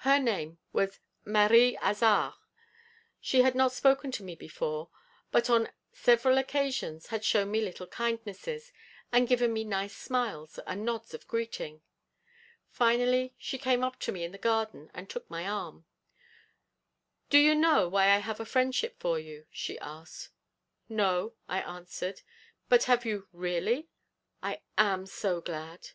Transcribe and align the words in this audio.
Her 0.00 0.18
name 0.18 0.58
was 0.74 1.00
Marie 1.24 1.78
Hazard. 1.80 2.34
She 3.18 3.40
had 3.40 3.54
not 3.54 3.72
spoken 3.72 4.12
to 4.12 4.22
me 4.22 4.34
before, 4.34 4.90
but 5.30 5.48
on 5.48 5.70
several 5.90 6.36
occasions 6.36 7.06
had 7.06 7.24
shown 7.24 7.50
me 7.50 7.62
little 7.62 7.86
kindnesses, 7.86 8.74
and 9.10 9.26
given 9.26 9.54
me 9.54 9.64
nice 9.64 9.96
smiles 9.96 10.58
and 10.66 10.84
nods 10.84 11.14
of 11.14 11.26
greeting. 11.26 11.80
Finally 12.68 13.32
she 13.38 13.56
came 13.56 13.82
up 13.82 13.98
to 14.00 14.12
me 14.12 14.22
in 14.22 14.32
the 14.32 14.36
garden 14.36 14.90
and 14.92 15.08
took 15.08 15.30
my 15.30 15.48
arm: 15.48 15.86
'Do 17.30 17.38
you 17.38 17.54
know 17.54 17.88
why 17.88 18.08
I 18.10 18.18
have 18.18 18.40
a 18.40 18.44
friendship 18.44 18.98
for 19.00 19.18
you?' 19.18 19.46
she 19.50 19.78
asked. 19.78 20.28
'No,' 20.90 21.32
I 21.48 21.62
answered. 21.62 22.20
'But 22.68 22.84
have 22.84 23.06
you 23.06 23.28
really? 23.32 23.88
I 24.42 24.60
am 24.76 25.06
so 25.06 25.40
glad.' 25.40 25.92